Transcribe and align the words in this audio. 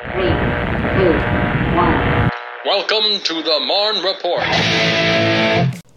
Three, 0.00 0.12
two, 0.12 1.10
one. 1.74 2.30
Welcome 2.64 3.20
to 3.20 3.42
the 3.42 3.58
Marne 3.66 3.96
Report. 4.04 4.44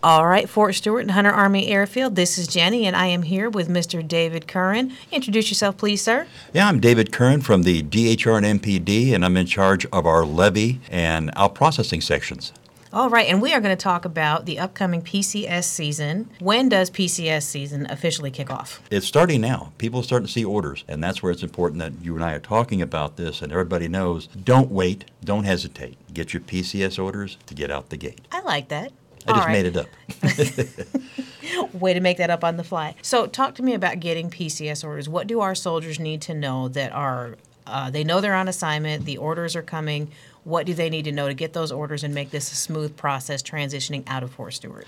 All 0.01 0.25
right, 0.25 0.49
Fort 0.49 0.73
Stewart 0.73 1.03
and 1.03 1.11
Hunter 1.11 1.29
Army 1.29 1.67
Airfield. 1.67 2.15
This 2.15 2.39
is 2.39 2.47
Jenny, 2.47 2.87
and 2.87 2.95
I 2.95 3.05
am 3.05 3.21
here 3.21 3.47
with 3.47 3.69
Mr. 3.69 4.05
David 4.05 4.47
Curran. 4.47 4.93
Introduce 5.11 5.51
yourself, 5.51 5.77
please, 5.77 6.01
sir. 6.01 6.25
Yeah, 6.51 6.67
I'm 6.67 6.79
David 6.79 7.11
Curran 7.11 7.41
from 7.41 7.61
the 7.61 7.83
DHR 7.83 8.43
and 8.43 8.59
MPD, 8.59 9.13
and 9.13 9.23
I'm 9.23 9.37
in 9.37 9.45
charge 9.45 9.85
of 9.93 10.07
our 10.07 10.25
levy 10.25 10.81
and 10.89 11.29
out 11.35 11.53
processing 11.53 12.01
sections. 12.01 12.53
All 12.93 13.09
right, 13.09 13.27
and 13.29 13.41
we 13.41 13.53
are 13.53 13.61
going 13.61 13.75
to 13.75 13.81
talk 13.81 14.03
about 14.03 14.45
the 14.45 14.59
upcoming 14.59 15.01
PCS 15.01 15.63
season. 15.63 16.29
When 16.39 16.67
does 16.67 16.89
PCS 16.89 17.43
season 17.43 17.87
officially 17.89 18.31
kick 18.31 18.51
off? 18.51 18.81
It's 18.91 19.07
starting 19.07 19.39
now. 19.39 19.71
People 19.77 20.01
are 20.01 20.03
starting 20.03 20.25
to 20.25 20.31
see 20.31 20.43
orders, 20.43 20.83
and 20.89 21.01
that's 21.01 21.23
where 21.23 21.31
it's 21.31 21.41
important 21.41 21.79
that 21.79 21.93
you 22.03 22.15
and 22.15 22.23
I 22.23 22.33
are 22.33 22.39
talking 22.39 22.81
about 22.81 23.15
this, 23.15 23.41
and 23.41 23.49
everybody 23.49 23.87
knows 23.87 24.27
don't 24.27 24.69
wait, 24.69 25.05
don't 25.23 25.45
hesitate. 25.45 25.97
Get 26.13 26.33
your 26.33 26.41
PCS 26.41 27.01
orders 27.01 27.37
to 27.45 27.53
get 27.53 27.71
out 27.71 27.91
the 27.91 27.97
gate. 27.97 28.19
I 28.29 28.41
like 28.41 28.67
that. 28.67 28.91
I 29.25 29.31
All 29.31 29.35
just 29.37 29.47
right. 29.47 29.53
made 29.53 29.67
it 29.67 29.77
up. 29.77 31.73
Way 31.73 31.93
to 31.93 32.01
make 32.01 32.17
that 32.17 32.29
up 32.29 32.43
on 32.43 32.57
the 32.57 32.63
fly. 32.63 32.95
So, 33.01 33.25
talk 33.25 33.55
to 33.55 33.63
me 33.63 33.73
about 33.73 34.01
getting 34.01 34.29
PCS 34.29 34.83
orders. 34.83 35.07
What 35.07 35.27
do 35.27 35.39
our 35.39 35.55
soldiers 35.55 35.97
need 35.97 36.21
to 36.23 36.33
know 36.33 36.67
that 36.67 36.91
are 36.91 37.37
uh, 37.67 37.89
they 37.89 38.03
know 38.03 38.19
they're 38.19 38.35
on 38.35 38.47
assignment, 38.47 39.05
the 39.05 39.17
orders 39.17 39.55
are 39.55 39.61
coming. 39.61 40.11
What 40.43 40.65
do 40.65 40.73
they 40.73 40.89
need 40.89 41.05
to 41.05 41.11
know 41.11 41.27
to 41.27 41.35
get 41.35 41.53
those 41.53 41.71
orders 41.71 42.03
and 42.03 42.15
make 42.15 42.31
this 42.31 42.51
a 42.51 42.55
smooth 42.55 42.97
process 42.97 43.43
transitioning 43.43 44.03
out 44.07 44.23
of 44.23 44.31
Fort 44.31 44.53
Stewart? 44.53 44.87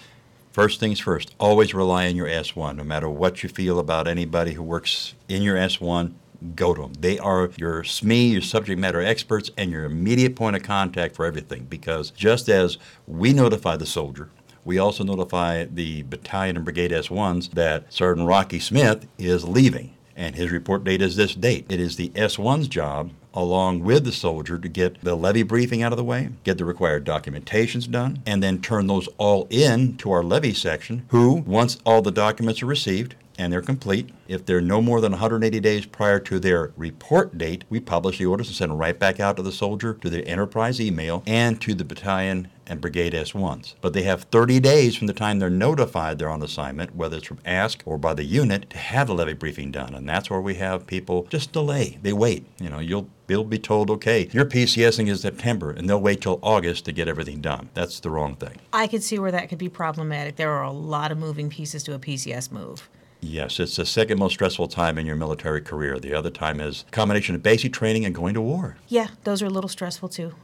First 0.52 0.80
things 0.80 1.00
first, 1.00 1.34
always 1.40 1.74
rely 1.76 2.08
on 2.08 2.16
your 2.16 2.28
S1. 2.28 2.76
No 2.76 2.84
matter 2.84 3.08
what 3.08 3.44
you 3.44 3.50
feel 3.50 3.78
about 3.78 4.08
anybody 4.08 4.54
who 4.54 4.64
works 4.64 5.14
in 5.28 5.44
your 5.44 5.56
S1, 5.56 6.14
go 6.56 6.74
to 6.74 6.82
them. 6.82 6.94
They 6.94 7.20
are 7.20 7.52
your 7.56 7.84
SME, 7.84 8.32
your 8.32 8.42
subject 8.42 8.80
matter 8.80 9.02
experts, 9.02 9.52
and 9.56 9.70
your 9.70 9.86
immediate 9.86 10.36
point 10.36 10.56
of 10.56 10.64
contact 10.64 11.16
for 11.16 11.26
everything. 11.26 11.66
Because 11.66 12.10
just 12.12 12.50
as 12.50 12.80
we 13.08 13.32
notify 13.32 13.78
the 13.78 13.86
soldier, 13.86 14.30
we 14.66 14.80
also 14.80 15.04
notify 15.04 15.66
the 15.66 16.02
battalion 16.04 16.56
and 16.56 16.66
brigade 16.66 16.92
S1s 16.92 17.52
that 17.52 17.92
Sergeant 17.94 18.28
Rocky 18.28 18.60
Smith 18.60 19.08
is 19.20 19.48
leaving, 19.48 19.96
and 20.16 20.36
his 20.36 20.52
report 20.52 20.84
date 20.84 21.02
is 21.02 21.16
this 21.16 21.36
date. 21.36 21.66
It 21.70 21.80
is 21.80 21.96
the 21.96 22.10
S1's 22.10 22.68
job 22.68 23.12
along 23.34 23.84
with 23.84 24.04
the 24.04 24.12
soldier 24.12 24.58
to 24.58 24.70
get 24.70 25.02
the 25.02 25.16
levy 25.16 25.44
briefing 25.44 25.82
out 25.82 25.92
of 25.92 25.98
the 25.98 26.04
way, 26.04 26.30
get 26.44 26.58
the 26.58 26.66
required 26.66 27.06
documentations 27.06 27.90
done, 27.90 28.22
and 28.26 28.42
then 28.44 28.62
turn 28.62 28.88
those 28.88 29.08
all 29.18 29.48
in 29.50 29.98
to 29.98 30.12
our 30.12 30.24
levy 30.24 30.54
section, 30.54 31.06
who, 31.10 31.34
once 31.34 31.78
all 31.86 32.02
the 32.02 32.12
documents 32.12 32.62
are 32.62 32.68
received, 32.68 33.16
and 33.38 33.52
they're 33.52 33.62
complete. 33.62 34.10
If 34.28 34.46
they're 34.46 34.62
no 34.62 34.82
more 34.82 35.02
than 35.02 35.14
180 35.14 35.60
days 35.60 35.86
prior 35.86 36.20
to 36.20 36.40
their 36.40 36.72
report 36.78 37.38
date, 37.38 37.64
we 37.70 37.80
publish 37.80 38.20
the 38.20 38.26
orders 38.26 38.48
and 38.48 38.56
send 38.56 38.72
them 38.72 38.78
right 38.78 38.98
back 38.98 39.20
out 39.20 39.38
to 39.38 39.42
the 39.42 39.52
soldier, 39.52 39.96
to 39.96 40.10
the 40.10 40.28
enterprise 40.28 40.80
email, 40.80 41.24
and 41.26 41.60
to 41.62 41.74
the 41.74 41.84
battalion 41.84 42.48
and 42.68 42.82
brigade 42.82 43.14
S1s. 43.14 43.76
But 43.82 43.94
they 43.94 44.04
have 44.04 44.24
30 44.24 44.60
days 44.60 44.96
from 44.96 45.08
the 45.08 45.14
time 45.14 45.40
they're 45.40 45.50
notified 45.50 46.20
they're 46.20 46.30
on 46.30 46.42
assignment, 46.42 46.96
whether 46.96 47.18
it's 47.18 47.28
from 47.28 47.40
ASK 47.46 47.82
or 47.86 47.98
by 47.98 48.14
the 48.14 48.24
unit, 48.24 48.70
to 48.72 48.78
have 48.78 49.08
the 49.08 49.14
levy 49.14 49.34
briefing 49.34 49.72
done. 49.72 49.94
And 49.94 50.08
that's 50.08 50.30
where 50.30 50.42
we 50.42 50.56
have 50.56 50.88
people 50.88 51.28
just 51.30 51.52
delay. 51.52 52.00
They 52.02 52.14
wait. 52.14 52.46
You 52.60 52.70
know, 52.70 52.80
you'll 52.80 53.10
They'll 53.28 53.46
be 53.46 53.58
told, 53.58 53.90
okay, 53.90 54.28
your 54.34 54.46
PCSing 54.46 55.08
is 55.08 55.22
September, 55.22 55.72
and 55.72 55.90
they'll 55.90 56.02
wait 56.02 56.20
till 56.20 56.40
August 56.44 56.84
to 56.86 56.92
get 56.92 57.08
everything 57.08 57.40
done. 57.40 57.70
That's 57.74 58.02
the 58.02 58.10
wrong 58.10 58.36
thing. 58.36 58.60
I 58.74 58.86
could 58.86 59.02
see 59.02 59.18
where 59.18 59.32
that 59.32 59.48
could 59.48 59.58
be 59.58 59.70
problematic. 59.70 60.36
There 60.36 60.52
are 60.52 60.64
a 60.64 60.72
lot 60.72 61.12
of 61.12 61.18
moving 61.18 61.50
pieces 61.50 61.84
to 61.84 61.94
a 61.94 62.00
PCS 62.00 62.52
move. 62.52 62.90
Yes, 63.22 63.60
it's 63.62 63.78
the 63.78 63.86
second 63.86 64.20
most 64.20 64.34
stressful 64.34 64.68
time 64.68 64.98
in 64.98 65.06
your 65.06 65.16
military 65.16 65.62
career. 65.62 65.98
The 65.98 66.14
other 66.14 66.30
time 66.30 66.60
is 66.60 66.84
a 66.86 66.92
combination 66.92 67.34
of 67.34 67.42
basic 67.42 67.72
training 67.72 68.04
and 68.04 68.14
going 68.14 68.34
to 68.34 68.42
war. 68.42 68.76
Yeah, 68.90 69.08
those 69.24 69.42
are 69.42 69.46
a 69.46 69.50
little 69.50 69.70
stressful 69.70 70.10
too, 70.10 70.36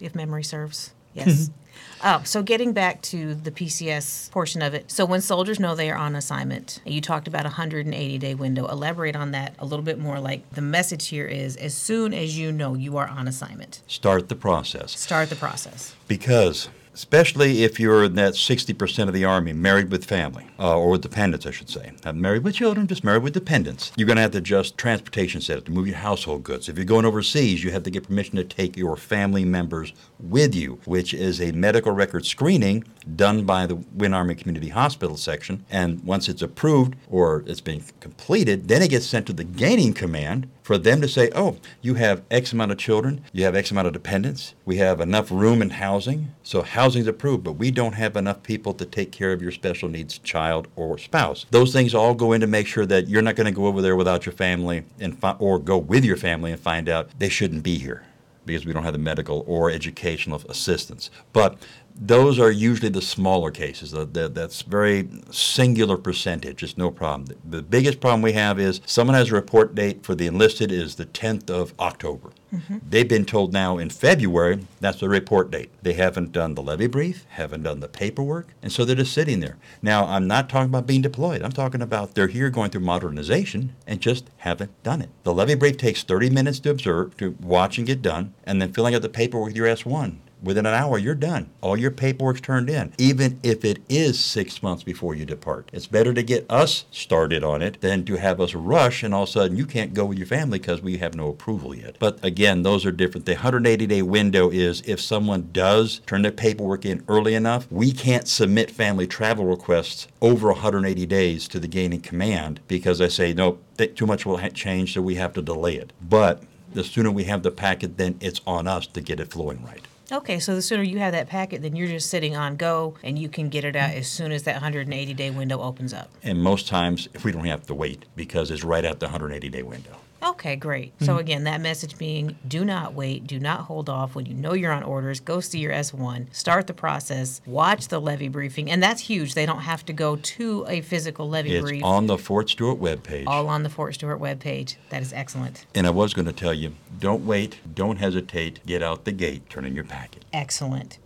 if 0.00 0.14
memory 0.14 0.42
serves. 0.42 0.94
Yes. 1.14 1.28
Mm-hmm. 1.48 2.06
oh, 2.08 2.22
so 2.24 2.42
getting 2.42 2.72
back 2.72 3.02
to 3.02 3.34
the 3.34 3.50
PCS 3.50 4.30
portion 4.30 4.62
of 4.62 4.74
it. 4.74 4.90
So 4.90 5.04
when 5.04 5.20
soldiers 5.20 5.60
know 5.60 5.74
they 5.74 5.90
are 5.90 5.96
on 5.98 6.14
assignment, 6.16 6.80
you 6.86 7.00
talked 7.00 7.28
about 7.28 7.42
a 7.42 7.48
180 7.50 8.18
day 8.18 8.34
window. 8.34 8.66
Elaborate 8.66 9.14
on 9.16 9.30
that 9.32 9.54
a 9.58 9.64
little 9.66 9.84
bit 9.84 9.98
more. 9.98 10.18
Like 10.20 10.48
the 10.50 10.62
message 10.62 11.08
here 11.08 11.26
is 11.26 11.56
as 11.56 11.74
soon 11.74 12.14
as 12.14 12.38
you 12.38 12.50
know 12.52 12.74
you 12.74 12.96
are 12.96 13.08
on 13.08 13.28
assignment, 13.28 13.82
Start 13.86 14.28
the 14.28 14.36
process. 14.36 14.98
start 14.98 15.28
the 15.30 15.36
process. 15.36 15.94
Because, 16.08 16.68
especially 16.94 17.64
if 17.64 17.80
you're 17.80 18.04
in 18.04 18.14
that 18.14 18.34
60% 18.34 19.08
of 19.08 19.14
the 19.14 19.24
Army, 19.24 19.52
married 19.52 19.90
with 19.90 20.04
family, 20.04 20.46
uh, 20.58 20.76
or 20.76 20.90
with 20.90 21.02
dependents, 21.02 21.46
I 21.46 21.50
should 21.50 21.70
say. 21.70 21.92
Not 22.04 22.16
married 22.16 22.44
with 22.44 22.54
children, 22.54 22.86
just 22.86 23.04
married 23.04 23.22
with 23.22 23.32
dependents. 23.32 23.92
You're 23.96 24.06
going 24.06 24.16
to 24.16 24.22
have 24.22 24.32
to 24.32 24.38
adjust 24.38 24.76
transportation 24.76 25.40
setup 25.40 25.64
to 25.66 25.72
move 25.72 25.86
your 25.86 25.96
household 25.96 26.42
goods. 26.42 26.68
If 26.68 26.76
you're 26.76 26.84
going 26.84 27.04
overseas, 27.04 27.64
you 27.64 27.70
have 27.70 27.82
to 27.84 27.90
get 27.90 28.06
permission 28.06 28.36
to 28.36 28.44
take 28.44 28.76
your 28.76 28.96
family 28.96 29.44
members 29.44 29.92
with 30.18 30.54
you, 30.54 30.78
which 30.84 31.14
is 31.14 31.40
a 31.40 31.52
medical 31.52 31.92
record 31.92 32.26
screening 32.26 32.84
done 33.16 33.44
by 33.44 33.66
the 33.66 33.76
Winn 33.76 34.14
Army 34.14 34.34
Community 34.34 34.68
Hospital 34.68 35.16
section. 35.16 35.64
And 35.70 36.02
once 36.04 36.28
it's 36.28 36.42
approved 36.42 36.94
or 37.10 37.42
it's 37.46 37.60
been 37.60 37.82
completed, 38.00 38.68
then 38.68 38.82
it 38.82 38.90
gets 38.90 39.06
sent 39.06 39.26
to 39.26 39.32
the 39.32 39.44
gaining 39.44 39.92
command 39.92 40.48
for 40.62 40.78
them 40.78 41.00
to 41.00 41.08
say, 41.08 41.30
oh, 41.34 41.56
you 41.80 41.94
have 41.94 42.22
X 42.30 42.52
amount 42.52 42.72
of 42.72 42.78
children, 42.78 43.24
you 43.32 43.44
have 43.44 43.54
X 43.54 43.70
amount 43.70 43.88
of 43.88 43.92
dependents, 43.92 44.54
we 44.64 44.76
have 44.76 45.00
enough 45.00 45.30
room 45.30 45.60
and 45.60 45.72
housing. 45.72 46.32
So 46.42 46.62
housing's 46.62 47.06
approved, 47.06 47.44
but 47.44 47.52
we 47.52 47.70
don't 47.70 47.94
have 47.94 48.16
enough 48.16 48.42
people 48.42 48.72
to 48.74 48.84
take 48.84 49.12
care 49.12 49.32
of 49.32 49.42
your 49.42 49.50
special 49.50 49.88
needs 49.88 50.18
child 50.18 50.68
or 50.76 50.98
spouse. 50.98 51.46
Those 51.50 51.72
things 51.72 51.94
all 51.94 52.14
go 52.14 52.32
in 52.32 52.40
to 52.40 52.46
make 52.46 52.66
sure 52.66 52.86
that 52.86 53.08
you're 53.08 53.22
not 53.22 53.36
going 53.36 53.46
to 53.46 53.52
go 53.52 53.66
over 53.66 53.82
there 53.82 53.96
without 53.96 54.24
your 54.24 54.32
family 54.32 54.84
and 55.00 55.18
fi- 55.18 55.36
or 55.38 55.58
go 55.58 55.76
with 55.78 56.04
your 56.04 56.16
family 56.16 56.52
and 56.52 56.60
find 56.60 56.88
out 56.88 57.10
they 57.18 57.28
shouldn't 57.28 57.62
be 57.62 57.78
here 57.78 58.04
because 58.44 58.66
we 58.66 58.72
don't 58.72 58.82
have 58.84 58.92
the 58.92 58.98
medical 58.98 59.44
or 59.46 59.70
educational 59.70 60.42
assistance. 60.48 61.10
But 61.32 61.58
those 61.94 62.38
are 62.38 62.50
usually 62.50 62.88
the 62.88 63.02
smaller 63.02 63.50
cases. 63.50 63.90
The- 63.92 64.04
the- 64.06 64.28
That's 64.28 64.62
very 64.62 65.08
singular 65.30 65.96
percentage. 65.96 66.62
It's 66.62 66.76
no 66.78 66.90
problem. 66.90 67.26
The- 67.26 67.56
The 67.58 67.62
biggest 67.62 68.00
problem 68.00 68.22
we 68.22 68.32
have 68.32 68.58
is 68.58 68.80
someone 68.86 69.14
has 69.14 69.30
a 69.30 69.34
report 69.34 69.74
date 69.74 70.04
for 70.04 70.14
the 70.14 70.26
enlisted 70.26 70.72
is 70.72 70.94
the 70.96 71.04
10th 71.06 71.50
of 71.50 71.74
October. 71.78 72.30
Mm-hmm. 72.54 72.78
They've 72.88 73.08
been 73.08 73.24
told 73.24 73.52
now 73.52 73.78
in 73.78 73.88
February 73.88 74.66
that's 74.80 75.00
the 75.00 75.08
report 75.08 75.50
date. 75.50 75.70
They 75.82 75.92
haven't 75.94 76.32
done 76.32 76.54
the 76.54 76.62
levy 76.62 76.86
brief, 76.86 77.24
haven't 77.30 77.62
done 77.62 77.80
the 77.80 77.88
paperwork, 77.88 78.48
and 78.62 78.70
so 78.72 78.84
they're 78.84 78.96
just 78.96 79.12
sitting 79.14 79.40
there. 79.40 79.56
Now, 79.80 80.06
I'm 80.06 80.26
not 80.26 80.48
talking 80.50 80.68
about 80.68 80.86
being 80.86 81.00
deployed. 81.02 81.42
I'm 81.42 81.52
talking 81.52 81.80
about 81.82 82.14
they're 82.14 82.26
here 82.26 82.50
going 82.50 82.70
through 82.70 82.82
modernization 82.82 83.74
and 83.86 84.00
just 84.00 84.24
haven't 84.38 84.70
done 84.82 85.00
it. 85.02 85.10
The 85.24 85.32
levy 85.34 85.54
brief 85.54 85.76
takes 85.78 86.02
30 86.02 86.30
minutes 86.30 86.58
to 86.60 86.70
observe, 86.70 87.16
to 87.18 87.36
watch 87.40 87.78
and 87.78 87.86
get 87.86 88.02
done, 88.02 88.34
and 88.44 88.60
then 88.60 88.72
filling 88.72 88.94
out 88.94 89.02
the 89.02 89.08
paperwork 89.08 89.48
with 89.48 89.56
your 89.56 89.66
S1. 89.68 90.16
Within 90.42 90.66
an 90.66 90.74
hour, 90.74 90.98
you're 90.98 91.14
done. 91.14 91.50
All 91.60 91.76
your 91.76 91.92
paperwork's 91.92 92.40
turned 92.40 92.68
in, 92.68 92.92
even 92.98 93.38
if 93.44 93.64
it 93.64 93.78
is 93.88 94.18
six 94.18 94.60
months 94.60 94.82
before 94.82 95.14
you 95.14 95.24
depart. 95.24 95.70
It's 95.72 95.86
better 95.86 96.12
to 96.12 96.22
get 96.22 96.44
us 96.50 96.84
started 96.90 97.44
on 97.44 97.62
it 97.62 97.80
than 97.80 98.04
to 98.06 98.16
have 98.16 98.40
us 98.40 98.52
rush 98.52 99.04
and 99.04 99.14
all 99.14 99.22
of 99.22 99.28
a 99.28 99.32
sudden 99.32 99.56
you 99.56 99.66
can't 99.66 99.94
go 99.94 100.04
with 100.04 100.18
your 100.18 100.26
family 100.26 100.58
because 100.58 100.82
we 100.82 100.98
have 100.98 101.14
no 101.14 101.28
approval 101.28 101.74
yet. 101.74 101.96
But 102.00 102.18
again, 102.24 102.64
those 102.64 102.84
are 102.84 102.90
different. 102.90 103.24
The 103.24 103.34
180 103.34 103.86
day 103.86 104.02
window 104.02 104.50
is 104.50 104.82
if 104.84 105.00
someone 105.00 105.50
does 105.52 106.00
turn 106.06 106.22
their 106.22 106.32
paperwork 106.32 106.84
in 106.84 107.04
early 107.06 107.34
enough, 107.34 107.70
we 107.70 107.92
can't 107.92 108.26
submit 108.26 108.70
family 108.70 109.06
travel 109.06 109.44
requests 109.44 110.08
over 110.20 110.48
180 110.48 111.06
days 111.06 111.46
to 111.48 111.60
the 111.60 111.68
gaining 111.68 112.00
command 112.00 112.58
because 112.66 113.00
I 113.00 113.06
say, 113.08 113.32
nope, 113.32 113.62
too 113.94 114.06
much 114.06 114.26
will 114.26 114.38
ha- 114.38 114.48
change, 114.48 114.94
so 114.94 115.02
we 115.02 115.14
have 115.14 115.34
to 115.34 115.42
delay 115.42 115.76
it. 115.76 115.92
But 116.02 116.42
the 116.72 116.82
sooner 116.82 117.10
we 117.10 117.24
have 117.24 117.42
the 117.42 117.50
packet, 117.50 117.96
then 117.96 118.16
it's 118.20 118.40
on 118.46 118.66
us 118.66 118.86
to 118.88 119.00
get 119.00 119.20
it 119.20 119.30
flowing 119.30 119.62
right. 119.64 119.86
Okay, 120.12 120.40
so 120.40 120.54
the 120.54 120.60
sooner 120.60 120.82
you 120.82 120.98
have 120.98 121.12
that 121.12 121.28
packet, 121.28 121.62
then 121.62 121.74
you're 121.74 121.88
just 121.88 122.10
sitting 122.10 122.36
on 122.36 122.56
go 122.56 122.96
and 123.02 123.18
you 123.18 123.30
can 123.30 123.48
get 123.48 123.64
it 123.64 123.74
out 123.74 123.94
as 123.94 124.06
soon 124.06 124.30
as 124.30 124.42
that 124.42 124.56
180 124.56 125.14
day 125.14 125.30
window 125.30 125.62
opens 125.62 125.94
up. 125.94 126.10
And 126.22 126.42
most 126.42 126.68
times, 126.68 127.08
if 127.14 127.24
we 127.24 127.32
don't 127.32 127.46
have 127.46 127.66
to 127.68 127.74
wait 127.74 128.04
because 128.14 128.50
it's 128.50 128.62
right 128.62 128.84
at 128.84 129.00
the 129.00 129.06
180 129.06 129.48
day 129.48 129.62
window. 129.62 129.96
Okay, 130.22 130.54
great. 130.54 130.92
So 131.00 131.06
mm-hmm. 131.06 131.18
again, 131.18 131.44
that 131.44 131.60
message 131.60 131.98
being 131.98 132.36
do 132.46 132.64
not 132.64 132.94
wait, 132.94 133.26
do 133.26 133.40
not 133.40 133.62
hold 133.62 133.90
off 133.90 134.14
when 134.14 134.26
you 134.26 134.34
know 134.34 134.54
you're 134.54 134.72
on 134.72 134.84
orders, 134.84 135.18
go 135.18 135.40
see 135.40 135.58
your 135.58 135.72
S1, 135.72 136.32
start 136.32 136.68
the 136.68 136.74
process, 136.74 137.40
watch 137.44 137.88
the 137.88 138.00
levy 138.00 138.28
briefing, 138.28 138.70
and 138.70 138.82
that's 138.82 139.00
huge. 139.00 139.34
They 139.34 139.46
don't 139.46 139.60
have 139.60 139.84
to 139.86 139.92
go 139.92 140.16
to 140.16 140.64
a 140.68 140.80
physical 140.80 141.28
levy 141.28 141.50
briefing. 141.50 141.62
It's 141.62 141.70
brief. 141.70 141.84
on 141.84 142.06
the 142.06 142.18
Fort 142.18 142.50
Stewart 142.50 142.80
webpage. 142.80 143.24
all 143.26 143.48
on 143.48 143.64
the 143.64 143.68
Fort 143.68 143.94
Stewart 143.94 144.20
webpage. 144.20 144.76
That 144.90 145.02
is 145.02 145.12
excellent. 145.12 145.66
And 145.74 145.86
I 145.86 145.90
was 145.90 146.14
going 146.14 146.26
to 146.26 146.32
tell 146.32 146.54
you, 146.54 146.74
don't 147.00 147.26
wait, 147.26 147.58
don't 147.74 147.96
hesitate, 147.96 148.64
get 148.64 148.82
out 148.82 149.04
the 149.04 149.12
gate, 149.12 149.50
turn 149.50 149.64
in 149.64 149.74
your 149.74 149.84
packet. 149.84 150.24
Excellent. 150.32 150.98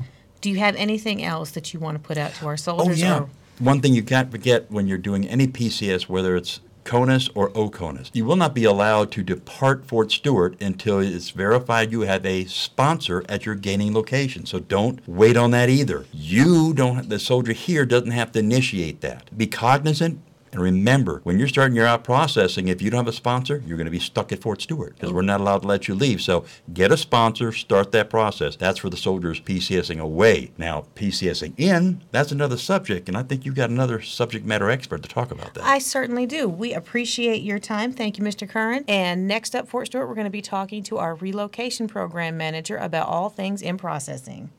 Do 0.42 0.50
you 0.50 0.58
have 0.58 0.76
anything 0.76 1.24
else 1.24 1.50
that 1.52 1.72
you 1.72 1.80
want 1.80 1.96
to 1.96 2.06
put 2.06 2.18
out 2.18 2.34
to 2.34 2.46
our 2.46 2.52
oh, 2.52 2.56
soldiers? 2.56 3.02
Oh, 3.02 3.06
yeah. 3.06 3.18
or- 3.20 3.28
One 3.60 3.80
thing 3.80 3.94
you 3.94 4.02
can't 4.02 4.30
forget 4.30 4.70
when 4.70 4.86
you're 4.86 4.98
doing 4.98 5.26
any 5.26 5.46
PCS, 5.46 6.08
whether 6.08 6.36
it's 6.36 6.60
CONUS 6.86 7.28
or 7.34 7.50
OCONUS, 7.50 8.10
you 8.14 8.24
will 8.24 8.36
not 8.36 8.54
be 8.54 8.64
allowed 8.64 9.10
to 9.12 9.22
depart 9.22 9.84
Fort 9.84 10.12
Stewart 10.12 10.60
until 10.62 11.00
it's 11.00 11.30
verified 11.30 11.90
you 11.90 12.02
have 12.02 12.24
a 12.24 12.44
sponsor 12.44 13.24
at 13.28 13.44
your 13.44 13.56
gaining 13.56 13.92
location. 13.92 14.46
So 14.46 14.60
don't 14.60 15.06
wait 15.06 15.36
on 15.36 15.50
that 15.50 15.68
either. 15.68 16.06
You 16.12 16.72
don't, 16.72 17.08
the 17.08 17.18
soldier 17.18 17.52
here 17.52 17.84
doesn't 17.84 18.12
have 18.12 18.32
to 18.32 18.38
initiate 18.38 19.00
that. 19.00 19.36
Be 19.36 19.48
cognizant 19.48 20.20
And 20.56 20.62
remember, 20.62 21.20
when 21.22 21.38
you're 21.38 21.48
starting 21.48 21.76
your 21.76 21.84
out 21.84 22.02
processing, 22.02 22.68
if 22.68 22.80
you 22.80 22.88
don't 22.88 23.04
have 23.04 23.08
a 23.08 23.12
sponsor, 23.12 23.62
you're 23.66 23.76
going 23.76 23.84
to 23.84 23.90
be 23.90 23.98
stuck 23.98 24.32
at 24.32 24.40
Fort 24.40 24.62
Stewart 24.62 24.94
because 24.94 25.12
we're 25.12 25.20
not 25.20 25.42
allowed 25.42 25.60
to 25.60 25.68
let 25.68 25.86
you 25.86 25.94
leave. 25.94 26.22
So 26.22 26.46
get 26.72 26.90
a 26.90 26.96
sponsor, 26.96 27.52
start 27.52 27.92
that 27.92 28.08
process. 28.08 28.56
That's 28.56 28.78
for 28.78 28.88
the 28.88 28.96
soldiers 28.96 29.38
PCSing 29.38 30.00
away. 30.00 30.52
Now, 30.56 30.86
PCSing 30.94 31.52
in, 31.58 32.02
that's 32.10 32.32
another 32.32 32.56
subject, 32.56 33.06
and 33.06 33.18
I 33.18 33.22
think 33.22 33.44
you've 33.44 33.54
got 33.54 33.68
another 33.68 34.00
subject 34.00 34.46
matter 34.46 34.70
expert 34.70 35.02
to 35.02 35.10
talk 35.10 35.30
about 35.30 35.52
that. 35.52 35.64
I 35.64 35.78
certainly 35.78 36.24
do. 36.24 36.48
We 36.48 36.72
appreciate 36.72 37.42
your 37.42 37.58
time. 37.58 37.92
Thank 37.92 38.16
you, 38.16 38.24
Mr. 38.24 38.48
Curran. 38.48 38.86
And 38.88 39.28
next 39.28 39.54
up, 39.54 39.68
Fort 39.68 39.88
Stewart, 39.88 40.08
we're 40.08 40.14
going 40.14 40.24
to 40.24 40.30
be 40.30 40.40
talking 40.40 40.82
to 40.84 40.96
our 40.96 41.16
relocation 41.16 41.86
program 41.86 42.38
manager 42.38 42.78
about 42.78 43.08
all 43.08 43.28
things 43.28 43.60
in 43.60 43.76
processing. 43.76 44.50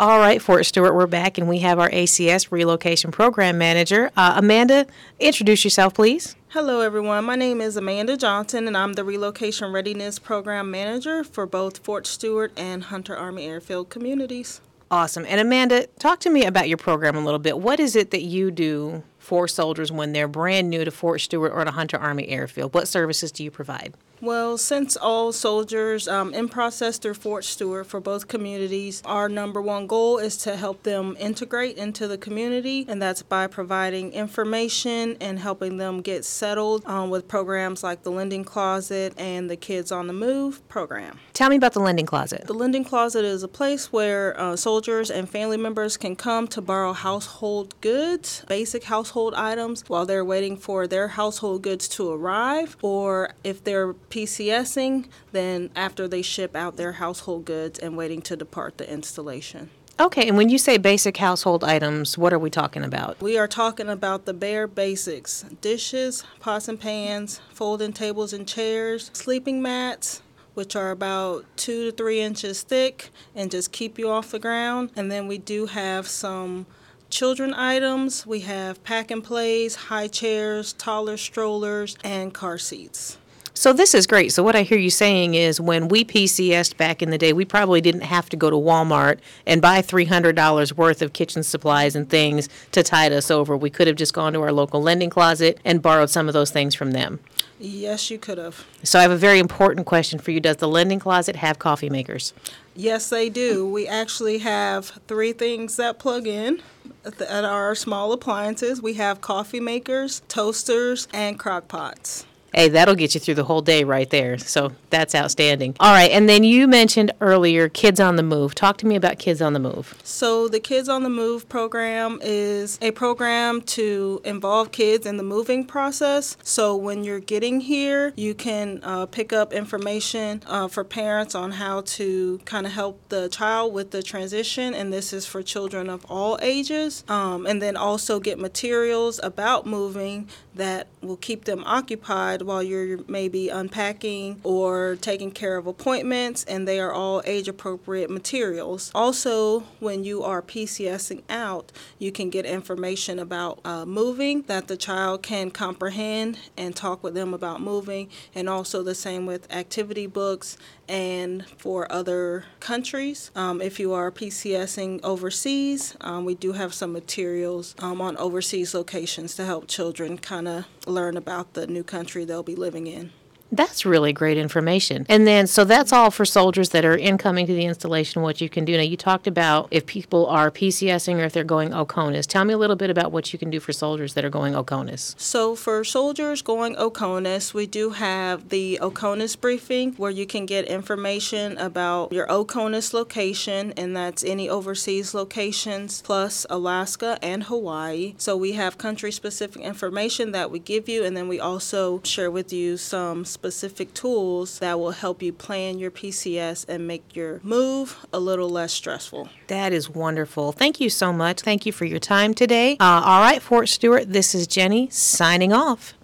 All 0.00 0.20
right, 0.20 0.40
Fort 0.40 0.64
Stewart, 0.64 0.94
we're 0.94 1.08
back 1.08 1.38
and 1.38 1.48
we 1.48 1.58
have 1.58 1.80
our 1.80 1.90
ACS 1.90 2.52
relocation 2.52 3.10
program 3.10 3.58
manager. 3.58 4.12
Uh, 4.16 4.34
Amanda, 4.36 4.86
introduce 5.18 5.64
yourself, 5.64 5.92
please. 5.92 6.36
Hello, 6.50 6.82
everyone. 6.82 7.24
My 7.24 7.34
name 7.34 7.60
is 7.60 7.76
Amanda 7.76 8.16
Johnson, 8.16 8.68
and 8.68 8.76
I'm 8.76 8.92
the 8.92 9.02
Relocation 9.02 9.72
Readiness 9.72 10.20
Program 10.20 10.70
Manager 10.70 11.24
for 11.24 11.46
both 11.46 11.78
Fort 11.78 12.06
Stewart 12.06 12.52
and 12.56 12.84
Hunter 12.84 13.16
Army 13.16 13.46
Airfield 13.46 13.90
communities. 13.90 14.60
Awesome. 14.88 15.26
And 15.26 15.40
Amanda, 15.40 15.88
talk 15.98 16.20
to 16.20 16.30
me 16.30 16.44
about 16.44 16.68
your 16.68 16.78
program 16.78 17.16
a 17.16 17.20
little 17.20 17.40
bit. 17.40 17.58
What 17.58 17.80
is 17.80 17.96
it 17.96 18.12
that 18.12 18.22
you 18.22 18.52
do 18.52 19.02
for 19.18 19.48
soldiers 19.48 19.90
when 19.90 20.12
they're 20.12 20.28
brand 20.28 20.70
new 20.70 20.84
to 20.84 20.92
Fort 20.92 21.22
Stewart 21.22 21.50
or 21.52 21.64
to 21.64 21.72
Hunter 21.72 21.96
Army 21.96 22.28
Airfield? 22.28 22.72
What 22.72 22.86
services 22.86 23.32
do 23.32 23.42
you 23.42 23.50
provide? 23.50 23.94
Well, 24.20 24.58
since 24.58 24.96
all 24.96 25.32
soldiers 25.32 26.08
um, 26.08 26.34
in 26.34 26.48
process 26.48 26.98
through 26.98 27.14
Fort 27.14 27.44
Stewart 27.44 27.86
for 27.86 28.00
both 28.00 28.26
communities, 28.26 29.00
our 29.04 29.28
number 29.28 29.62
one 29.62 29.86
goal 29.86 30.18
is 30.18 30.36
to 30.38 30.56
help 30.56 30.82
them 30.82 31.16
integrate 31.20 31.76
into 31.76 32.08
the 32.08 32.18
community, 32.18 32.84
and 32.88 33.00
that's 33.00 33.22
by 33.22 33.46
providing 33.46 34.12
information 34.12 35.16
and 35.20 35.38
helping 35.38 35.76
them 35.76 36.00
get 36.00 36.24
settled 36.24 36.84
um, 36.86 37.10
with 37.10 37.28
programs 37.28 37.84
like 37.84 38.02
the 38.02 38.10
Lending 38.10 38.42
Closet 38.42 39.14
and 39.16 39.48
the 39.48 39.56
Kids 39.56 39.92
on 39.92 40.08
the 40.08 40.12
Move 40.12 40.66
program. 40.68 41.20
Tell 41.32 41.48
me 41.48 41.54
about 41.54 41.74
the 41.74 41.80
lending 41.80 42.06
closet. 42.06 42.44
The 42.48 42.54
Lending 42.54 42.82
Closet 42.82 43.24
is 43.24 43.44
a 43.44 43.48
place 43.48 43.92
where 43.92 44.38
uh, 44.40 44.56
soldiers 44.56 45.12
and 45.12 45.28
family 45.28 45.56
members 45.56 45.96
can 45.96 46.16
come 46.16 46.48
to 46.48 46.60
borrow 46.60 46.92
household 46.92 47.80
goods, 47.80 48.44
basic 48.48 48.82
household 48.84 49.34
items, 49.34 49.84
while 49.86 50.04
they're 50.04 50.24
waiting 50.24 50.56
for 50.56 50.88
their 50.88 51.06
household 51.06 51.62
goods 51.62 51.86
to 51.90 52.10
arrive, 52.10 52.76
or 52.82 53.30
if 53.44 53.62
they're 53.62 53.92
PCSing, 54.10 55.06
then 55.32 55.70
after 55.76 56.08
they 56.08 56.22
ship 56.22 56.56
out 56.56 56.76
their 56.76 56.92
household 56.92 57.44
goods 57.44 57.78
and 57.78 57.96
waiting 57.96 58.22
to 58.22 58.36
depart 58.36 58.78
the 58.78 58.90
installation. 58.90 59.70
Okay, 60.00 60.28
and 60.28 60.36
when 60.36 60.48
you 60.48 60.58
say 60.58 60.78
basic 60.78 61.16
household 61.16 61.64
items, 61.64 62.16
what 62.16 62.32
are 62.32 62.38
we 62.38 62.50
talking 62.50 62.84
about? 62.84 63.20
We 63.20 63.36
are 63.36 63.48
talking 63.48 63.88
about 63.88 64.26
the 64.26 64.32
bare 64.32 64.68
basics 64.68 65.42
dishes, 65.60 66.22
pots 66.38 66.68
and 66.68 66.78
pans, 66.78 67.40
folding 67.52 67.92
tables 67.92 68.32
and 68.32 68.46
chairs, 68.46 69.10
sleeping 69.12 69.60
mats, 69.60 70.22
which 70.54 70.76
are 70.76 70.92
about 70.92 71.44
two 71.56 71.90
to 71.90 71.96
three 71.96 72.20
inches 72.20 72.62
thick 72.62 73.10
and 73.34 73.50
just 73.50 73.72
keep 73.72 73.98
you 73.98 74.08
off 74.08 74.30
the 74.30 74.38
ground. 74.38 74.90
And 74.94 75.10
then 75.10 75.26
we 75.26 75.38
do 75.38 75.66
have 75.66 76.06
some 76.06 76.66
children 77.10 77.52
items. 77.52 78.24
We 78.24 78.40
have 78.40 78.84
pack 78.84 79.10
and 79.10 79.24
plays, 79.24 79.74
high 79.74 80.08
chairs, 80.08 80.72
taller 80.74 81.16
strollers, 81.16 81.96
and 82.04 82.32
car 82.32 82.58
seats. 82.58 83.18
So 83.58 83.72
this 83.72 83.92
is 83.92 84.06
great. 84.06 84.32
So 84.32 84.44
what 84.44 84.54
I 84.54 84.62
hear 84.62 84.78
you 84.78 84.88
saying 84.88 85.34
is 85.34 85.60
when 85.60 85.88
we 85.88 86.04
PCSed 86.04 86.76
back 86.76 87.02
in 87.02 87.10
the 87.10 87.18
day, 87.18 87.32
we 87.32 87.44
probably 87.44 87.80
didn't 87.80 88.02
have 88.02 88.28
to 88.28 88.36
go 88.36 88.50
to 88.50 88.56
Walmart 88.56 89.18
and 89.48 89.60
buy 89.60 89.82
$300 89.82 90.72
worth 90.74 91.02
of 91.02 91.12
kitchen 91.12 91.42
supplies 91.42 91.96
and 91.96 92.08
things 92.08 92.48
to 92.70 92.84
tide 92.84 93.12
us 93.12 93.32
over. 93.32 93.56
We 93.56 93.68
could 93.68 93.88
have 93.88 93.96
just 93.96 94.14
gone 94.14 94.32
to 94.34 94.42
our 94.42 94.52
local 94.52 94.80
lending 94.80 95.10
closet 95.10 95.58
and 95.64 95.82
borrowed 95.82 96.08
some 96.08 96.28
of 96.28 96.34
those 96.34 96.52
things 96.52 96.76
from 96.76 96.92
them. 96.92 97.18
Yes, 97.58 98.12
you 98.12 98.18
could 98.20 98.38
have. 98.38 98.64
So 98.84 99.00
I 99.00 99.02
have 99.02 99.10
a 99.10 99.16
very 99.16 99.40
important 99.40 99.86
question 99.86 100.20
for 100.20 100.30
you. 100.30 100.38
Does 100.38 100.58
the 100.58 100.68
lending 100.68 101.00
closet 101.00 101.34
have 101.34 101.58
coffee 101.58 101.90
makers? 101.90 102.32
Yes, 102.76 103.10
they 103.10 103.28
do. 103.28 103.68
We 103.68 103.88
actually 103.88 104.38
have 104.38 105.00
three 105.08 105.32
things 105.32 105.74
that 105.78 105.98
plug 105.98 106.28
in 106.28 106.62
at 107.04 107.44
our 107.44 107.74
small 107.74 108.12
appliances. 108.12 108.80
We 108.80 108.94
have 108.94 109.20
coffee 109.20 109.58
makers, 109.58 110.22
toasters, 110.28 111.08
and 111.12 111.40
crock 111.40 111.66
pots. 111.66 112.24
Hey, 112.58 112.68
that'll 112.68 112.96
get 112.96 113.14
you 113.14 113.20
through 113.20 113.36
the 113.36 113.44
whole 113.44 113.62
day 113.62 113.84
right 113.84 114.10
there. 114.10 114.36
So 114.36 114.72
that's 114.90 115.14
outstanding. 115.14 115.76
All 115.78 115.92
right, 115.92 116.10
and 116.10 116.28
then 116.28 116.42
you 116.42 116.66
mentioned 116.66 117.12
earlier 117.20 117.68
Kids 117.68 118.00
on 118.00 118.16
the 118.16 118.22
Move. 118.24 118.54
Talk 118.54 118.78
to 118.78 118.86
me 118.86 118.96
about 118.96 119.20
Kids 119.20 119.40
on 119.40 119.52
the 119.52 119.60
Move. 119.60 119.96
So, 120.02 120.48
the 120.48 120.58
Kids 120.58 120.88
on 120.88 121.04
the 121.04 121.10
Move 121.10 121.48
program 121.48 122.18
is 122.20 122.78
a 122.82 122.90
program 122.90 123.60
to 123.62 124.20
involve 124.24 124.72
kids 124.72 125.06
in 125.06 125.18
the 125.18 125.22
moving 125.22 125.64
process. 125.64 126.36
So, 126.42 126.74
when 126.74 127.04
you're 127.04 127.20
getting 127.20 127.60
here, 127.60 128.12
you 128.16 128.34
can 128.34 128.80
uh, 128.82 129.06
pick 129.06 129.32
up 129.32 129.52
information 129.52 130.42
uh, 130.46 130.66
for 130.68 130.82
parents 130.82 131.34
on 131.34 131.52
how 131.52 131.82
to 131.82 132.40
kind 132.44 132.66
of 132.66 132.72
help 132.72 133.00
the 133.08 133.28
child 133.28 133.72
with 133.72 133.90
the 133.90 134.02
transition, 134.02 134.74
and 134.74 134.92
this 134.92 135.12
is 135.12 135.26
for 135.26 135.42
children 135.42 135.88
of 135.88 136.04
all 136.06 136.38
ages. 136.42 137.04
Um, 137.08 137.46
and 137.46 137.62
then 137.62 137.76
also 137.76 138.18
get 138.20 138.38
materials 138.38 139.20
about 139.22 139.66
moving 139.66 140.28
that 140.54 140.88
will 141.00 141.16
keep 141.16 141.44
them 141.44 141.62
occupied 141.64 142.42
while 142.48 142.62
you're 142.62 142.98
maybe 143.06 143.48
unpacking 143.50 144.40
or 144.42 144.96
taking 145.00 145.30
care 145.30 145.56
of 145.56 145.66
appointments, 145.66 146.44
and 146.44 146.66
they 146.66 146.80
are 146.80 146.92
all 146.92 147.22
age 147.26 147.46
appropriate 147.46 148.10
materials. 148.10 148.90
Also, 148.94 149.60
when 149.78 150.02
you 150.02 150.24
are 150.24 150.42
PCSing 150.42 151.22
out, 151.28 151.70
you 151.98 152.10
can 152.10 152.30
get 152.30 152.46
information 152.46 153.18
about 153.18 153.60
uh, 153.64 153.84
moving 153.84 154.42
that 154.42 154.66
the 154.66 154.76
child 154.76 155.22
can 155.22 155.50
comprehend 155.50 156.38
and 156.56 156.74
talk 156.74 157.02
with 157.02 157.14
them 157.14 157.34
about 157.34 157.60
moving, 157.60 158.08
and 158.34 158.48
also 158.48 158.82
the 158.82 158.94
same 158.94 159.26
with 159.26 159.52
activity 159.52 160.06
books 160.06 160.56
and 160.88 161.46
for 161.58 161.90
other 161.92 162.44
countries. 162.60 163.30
Um, 163.36 163.60
if 163.60 163.78
you 163.78 163.92
are 163.92 164.10
PCSing 164.10 165.00
overseas, 165.04 165.96
um, 166.00 166.24
we 166.24 166.34
do 166.34 166.52
have 166.52 166.72
some 166.72 166.92
materials 166.92 167.74
um, 167.78 168.00
on 168.00 168.16
overseas 168.16 168.74
locations 168.74 169.34
to 169.36 169.44
help 169.44 169.68
children 169.68 170.16
kind 170.16 170.48
of 170.48 170.64
learn 170.86 171.16
about 171.16 171.52
the 171.52 171.66
new 171.66 171.84
country 171.84 172.24
they'll 172.38 172.44
be 172.44 172.54
living 172.54 172.86
in. 172.86 173.10
That's 173.50 173.86
really 173.86 174.12
great 174.12 174.36
information. 174.36 175.06
And 175.08 175.26
then, 175.26 175.46
so 175.46 175.64
that's 175.64 175.92
all 175.92 176.10
for 176.10 176.24
soldiers 176.24 176.70
that 176.70 176.84
are 176.84 176.96
incoming 176.96 177.46
to 177.46 177.54
the 177.54 177.64
installation, 177.64 178.22
what 178.22 178.40
you 178.40 178.48
can 178.48 178.64
do. 178.64 178.76
Now, 178.76 178.82
you 178.82 178.96
talked 178.96 179.26
about 179.26 179.68
if 179.70 179.86
people 179.86 180.26
are 180.26 180.50
PCSing 180.50 181.16
or 181.16 181.24
if 181.24 181.32
they're 181.32 181.44
going 181.44 181.70
OCONUS. 181.70 182.26
Tell 182.26 182.44
me 182.44 182.52
a 182.52 182.58
little 182.58 182.76
bit 182.76 182.90
about 182.90 183.10
what 183.10 183.32
you 183.32 183.38
can 183.38 183.48
do 183.48 183.58
for 183.58 183.72
soldiers 183.72 184.14
that 184.14 184.24
are 184.24 184.30
going 184.30 184.54
OCONUS. 184.54 185.18
So, 185.18 185.56
for 185.56 185.82
soldiers 185.82 186.42
going 186.42 186.76
OCONUS, 186.76 187.54
we 187.54 187.66
do 187.66 187.90
have 187.90 188.50
the 188.50 188.78
OCONUS 188.82 189.40
briefing 189.40 189.94
where 189.94 190.10
you 190.10 190.26
can 190.26 190.44
get 190.44 190.66
information 190.66 191.56
about 191.56 192.12
your 192.12 192.26
OCONUS 192.26 192.92
location, 192.92 193.72
and 193.76 193.96
that's 193.96 194.22
any 194.24 194.48
overseas 194.48 195.14
locations 195.14 196.02
plus 196.02 196.44
Alaska 196.50 197.18
and 197.22 197.44
Hawaii. 197.44 198.14
So, 198.18 198.36
we 198.36 198.52
have 198.52 198.76
country 198.76 199.10
specific 199.10 199.62
information 199.62 200.32
that 200.32 200.50
we 200.50 200.58
give 200.58 200.88
you, 200.88 201.02
and 201.04 201.16
then 201.16 201.28
we 201.28 201.40
also 201.40 202.02
share 202.04 202.30
with 202.30 202.52
you 202.52 202.76
some 202.76 203.24
specific 203.38 203.94
tools 203.94 204.58
that 204.58 204.80
will 204.80 204.90
help 204.90 205.22
you 205.22 205.32
plan 205.32 205.78
your 205.78 205.92
PCS 205.92 206.68
and 206.68 206.88
make 206.88 207.14
your 207.14 207.38
move 207.44 208.04
a 208.12 208.18
little 208.18 208.48
less 208.48 208.72
stressful. 208.72 209.28
That 209.46 209.72
is 209.72 209.88
wonderful. 209.88 210.50
Thank 210.50 210.80
you 210.80 210.90
so 210.90 211.12
much. 211.12 211.42
Thank 211.42 211.64
you 211.64 211.70
for 211.70 211.84
your 211.84 212.00
time 212.00 212.34
today. 212.34 212.72
Uh, 212.80 213.00
all 213.04 213.20
right, 213.20 213.40
Fort 213.40 213.68
Stewart, 213.68 214.12
this 214.12 214.34
is 214.34 214.48
Jenny 214.48 214.90
signing 214.90 215.52
off. 215.52 215.94